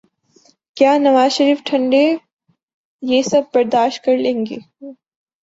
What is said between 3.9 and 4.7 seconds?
کر لیں گے؟